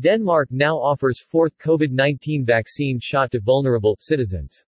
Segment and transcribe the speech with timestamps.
[0.00, 4.64] Denmark now offers fourth COVID-19 vaccine shot to vulnerable citizens.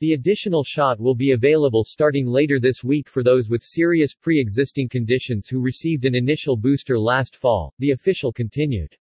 [0.00, 4.90] The additional shot will be available starting later this week for those with serious pre-existing
[4.90, 8.94] conditions who received an initial booster last fall, the official continued.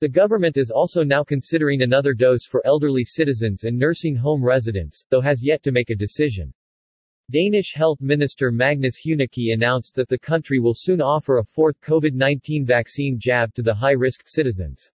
[0.00, 5.04] The government is also now considering another dose for elderly citizens and nursing home residents,
[5.10, 6.54] though has yet to make a decision.
[7.32, 12.64] Danish Health Minister Magnus Heunicke announced that the country will soon offer a fourth COVID-19
[12.64, 14.92] vaccine jab to the high-risk citizens.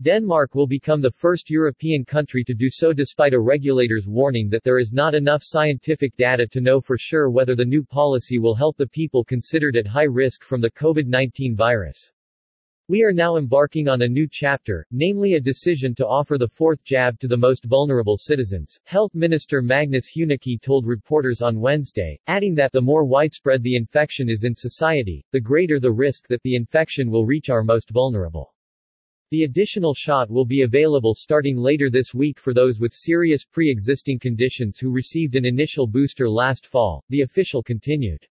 [0.00, 4.64] Denmark will become the first European country to do so despite a regulator's warning that
[4.64, 8.54] there is not enough scientific data to know for sure whether the new policy will
[8.54, 12.10] help the people considered at high risk from the COVID-19 virus.
[12.90, 16.82] We are now embarking on a new chapter, namely a decision to offer the fourth
[16.82, 22.52] jab to the most vulnerable citizens, Health Minister Magnus Heunicke told reporters on Wednesday, adding
[22.56, 26.56] that the more widespread the infection is in society, the greater the risk that the
[26.56, 28.52] infection will reach our most vulnerable.
[29.30, 34.18] The additional shot will be available starting later this week for those with serious pre-existing
[34.18, 38.26] conditions who received an initial booster last fall, the official continued.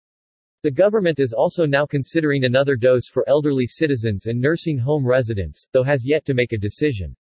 [0.66, 5.64] The government is also now considering another dose for elderly citizens and nursing home residents,
[5.72, 7.14] though has yet to make a decision.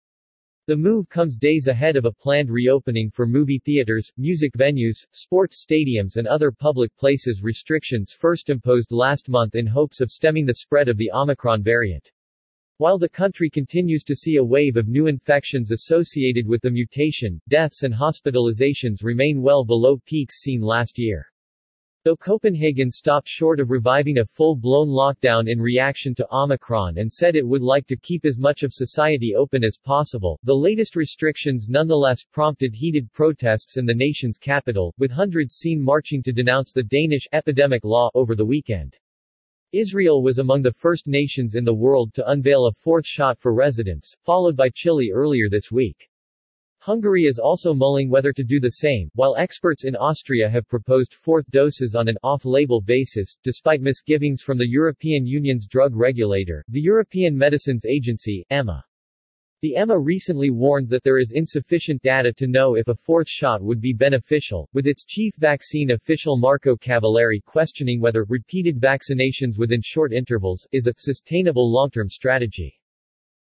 [0.69, 5.67] The move comes days ahead of a planned reopening for movie theaters, music venues, sports
[5.69, 10.55] stadiums and other public places restrictions first imposed last month in hopes of stemming the
[10.55, 12.13] spread of the Omicron variant.
[12.77, 17.41] While the country continues to see a wave of new infections associated with the mutation,
[17.49, 21.32] deaths and hospitalizations remain well below peaks seen last year.
[22.05, 27.37] Though Copenhagen stopped short of reviving a full-blown lockdown in reaction to Omicron and said
[27.37, 31.69] it would like to keep as much of society open as possible, the latest restrictions
[31.69, 36.83] nonetheless prompted heated protests in the nation's capital, with hundreds seen marching to denounce the
[36.83, 38.99] Danish epidemic law over the weekend.
[39.71, 43.55] Israel was among the first nations in the world to unveil a fourth shot for
[43.55, 46.11] residents, followed by Chile earlier this week.
[46.85, 51.15] Hungary is also mulling whether to do the same, while experts in Austria have proposed
[51.15, 56.81] fourth doses on an off-label basis, despite misgivings from the European Union's drug regulator, the
[56.81, 58.83] European Medicines Agency, EMA.
[59.61, 63.63] The EMA recently warned that there is insufficient data to know if a fourth shot
[63.63, 69.83] would be beneficial, with its chief vaccine official Marco Cavaleri questioning whether repeated vaccinations within
[69.85, 72.82] short intervals is a sustainable long-term strategy.